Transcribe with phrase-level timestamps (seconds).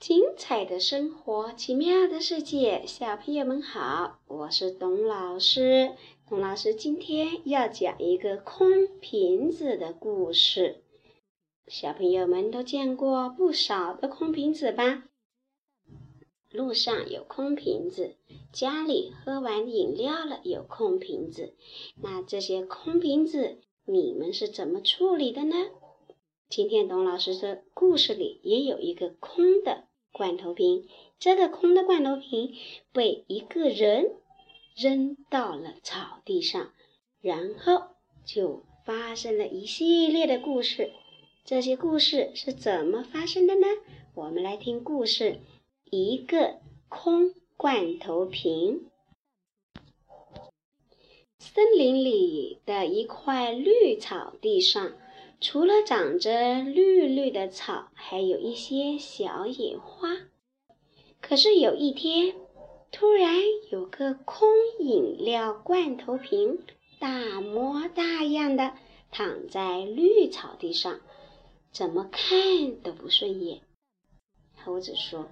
[0.00, 5.96] 精彩的生活，奇妙的世界，小朋友们好，我是董老师。
[6.28, 10.84] 董老师今天要讲一个空瓶子的故事。
[11.66, 15.02] 小朋友们都见过不少的空瓶子吧？
[16.52, 18.14] 路上有空瓶子，
[18.52, 21.54] 家里喝完饮料了有空瓶子。
[22.00, 25.56] 那这些空瓶子，你们是怎么处理的呢？
[26.48, 29.87] 今天董老师的故事里也有一个空的。
[30.12, 30.88] 罐头瓶，
[31.18, 32.54] 这个空的罐头瓶
[32.92, 34.12] 被一个人
[34.76, 36.72] 扔到了草地上，
[37.20, 37.88] 然后
[38.24, 40.92] 就发生了一系列的故事。
[41.44, 43.66] 这些故事是怎么发生的呢？
[44.14, 45.40] 我们来听故事：
[45.90, 48.88] 一个空罐头瓶。
[51.38, 54.92] 森林里的一块绿草地上。
[55.40, 60.16] 除了长着绿绿的草，还有一些小野花。
[61.20, 62.34] 可是有一天，
[62.90, 63.36] 突然
[63.70, 64.48] 有个空
[64.80, 66.58] 饮料罐头瓶，
[66.98, 68.74] 大模大样的
[69.12, 71.00] 躺在绿草地上，
[71.70, 73.60] 怎么看都不顺眼。
[74.64, 75.28] 猴子说：“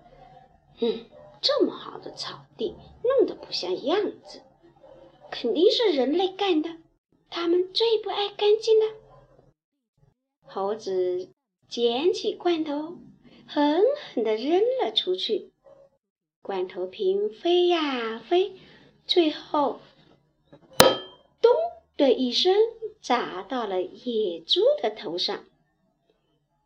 [0.81, 1.05] 嗯，
[1.41, 4.41] 这么好的草地，弄得不像样子，
[5.33, 6.71] 肯定是人类干的。
[7.29, 8.95] 他们最不爱干净了。”
[10.47, 11.29] 猴子
[11.69, 12.97] 捡起罐头，
[13.47, 13.83] 狠
[14.15, 15.51] 狠地扔了出去。
[16.41, 18.53] 罐头瓶飞呀飞，
[19.05, 19.81] 最后
[20.79, 21.53] 咚
[21.97, 22.55] 的一声
[23.03, 25.45] 砸到了野猪的头上。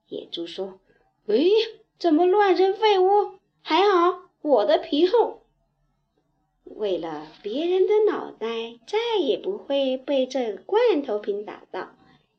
[0.09, 0.79] 野猪说
[1.27, 1.39] ：“哎，
[1.99, 3.39] 怎么乱扔废物？
[3.63, 5.41] 还好我的皮厚。
[6.65, 11.95] 为了别人的脑袋再也不会被这罐头瓶打到，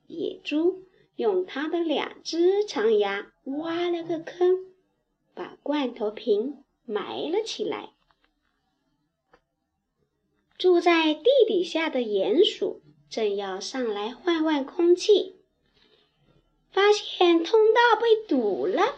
[0.08, 0.84] 野猪。”
[1.16, 4.66] 用他的两只长牙挖了个坑，
[5.34, 7.92] 把罐头瓶埋了起来。
[10.58, 15.36] 住在地底下的鼹鼠正要上来换换空气，
[16.72, 18.96] 发现通道被堵了。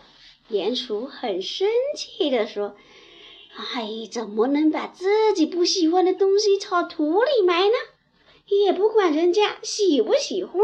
[0.50, 2.76] 鼹鼠很生气地说
[3.56, 7.76] ：“哎，怎么能把自己不喜欢的东西朝土里埋呢？
[8.48, 10.62] 也不管人家喜不喜欢。”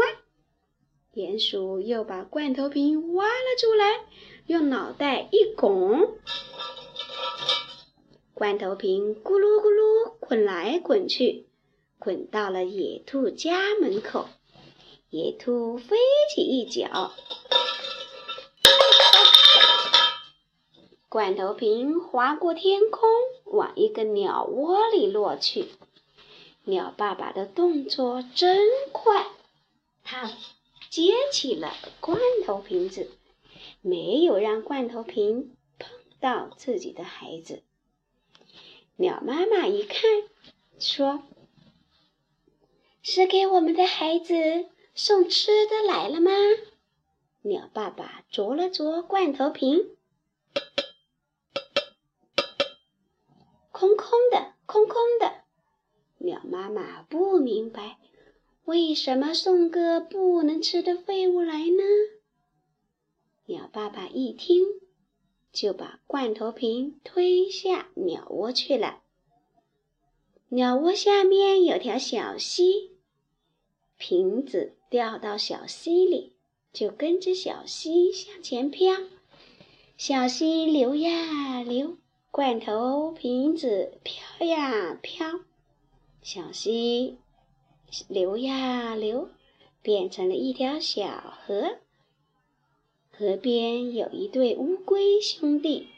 [1.12, 4.06] 鼹鼠又把罐头瓶挖了出来，
[4.46, 6.16] 用脑袋一拱，
[8.32, 11.46] 罐头瓶咕噜咕噜滚来滚去，
[11.98, 14.28] 滚到了野兔家门口。
[15.10, 15.96] 野兔飞
[16.32, 17.10] 起一脚，
[21.08, 23.10] 罐头瓶划过天空，
[23.46, 25.66] 往一个鸟窝里落去。
[26.62, 28.60] 鸟爸爸的动作真
[28.92, 29.26] 快，
[30.04, 30.30] 他。
[30.90, 33.12] 接起了罐头瓶子，
[33.80, 37.62] 没有让罐头瓶碰到自己的孩子。
[38.96, 40.00] 鸟妈妈一看，
[40.80, 41.22] 说
[43.02, 44.34] ：“是给我们的孩子
[44.92, 46.32] 送吃的来了吗？”
[47.42, 49.96] 鸟爸爸啄了啄罐头瓶，
[53.70, 55.44] 空空的，空空的。
[56.18, 57.96] 鸟妈妈不明白。
[58.64, 61.82] 为什么送个不能吃的废物来呢？
[63.46, 64.64] 鸟爸爸一听，
[65.52, 69.02] 就把罐头瓶推下鸟窝去了。
[70.50, 72.92] 鸟窝下面有条小溪，
[73.96, 76.34] 瓶子掉到小溪里，
[76.72, 78.94] 就跟着小溪向前飘。
[79.96, 81.98] 小溪流呀流，
[82.30, 85.40] 罐头瓶子飘呀飘，
[86.22, 87.18] 小溪。
[88.08, 89.28] 流呀流，
[89.82, 91.78] 变成了一条小河。
[93.10, 95.88] 河边有一对乌龟兄弟。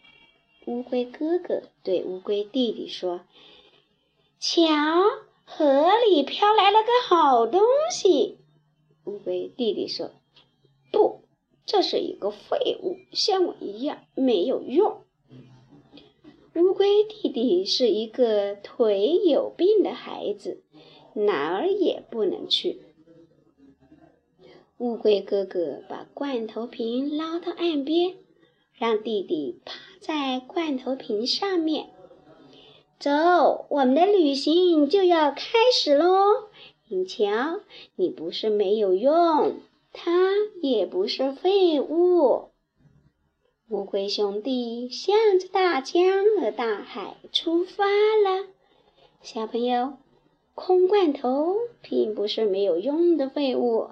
[0.67, 3.21] 乌龟哥哥对乌龟弟弟说
[4.41, 4.65] ：“瞧，
[5.45, 7.61] 河里飘来了个好东
[7.91, 8.39] 西。”
[9.05, 10.11] 乌龟弟弟说
[10.93, 11.23] ：“不，
[11.67, 15.03] 这是一个废物，像我一样没有用。”
[16.55, 20.63] 乌龟弟弟是一个腿有病的孩子。
[21.15, 22.83] 哪儿也不能去。
[24.79, 28.17] 乌龟哥哥把罐头瓶捞到岸边，
[28.75, 31.91] 让弟弟趴在罐头瓶上面。
[32.99, 35.43] 走，我们的旅行就要开
[35.75, 36.49] 始喽！
[36.89, 37.61] 你瞧，
[37.97, 39.57] 你不是没有用，
[39.93, 40.31] 它
[40.61, 42.51] 也不是废物。
[43.69, 46.03] 乌龟兄弟向着大江
[46.41, 48.47] 和大海出发了，
[49.23, 49.95] 小朋友。
[50.55, 53.91] 空罐头并不是没有用的废物，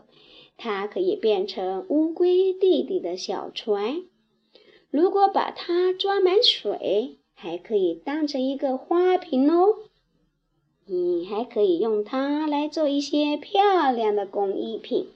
[0.57, 4.03] 它可以变成乌龟弟弟的小船。
[4.91, 9.77] 如果把它装满水，还可以当成一个花瓶哦。
[10.87, 15.07] 你还可以用它来做一些漂亮的工艺品。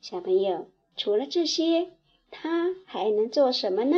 [0.00, 0.66] 小朋友，
[0.96, 1.88] 除了这些，
[2.30, 3.96] 它还能做什么呢？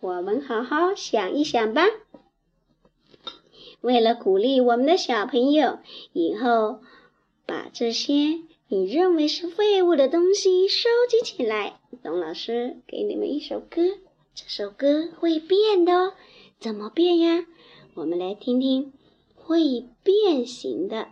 [0.00, 1.86] 我们好好想一想吧。
[3.80, 5.78] 为了鼓励我们的小朋友
[6.12, 6.80] 以后
[7.46, 13.82] 把这些你认为是废物的东西收集起来董老师给你们一首歌
[14.34, 16.12] 这首歌会变的哦。
[16.58, 17.46] 怎么变呀？
[17.94, 18.92] 我们来听听
[19.34, 21.08] 会变形的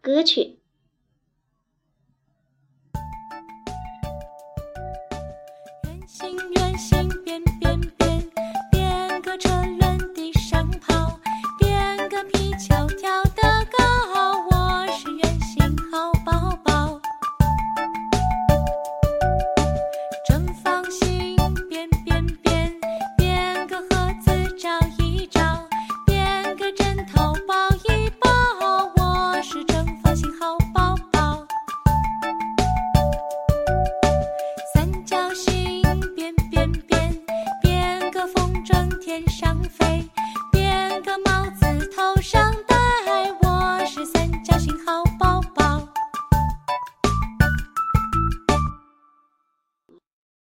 [0.00, 0.58] 歌曲。
[39.00, 40.04] 天上飞，
[40.50, 42.67] 编个帽子头上。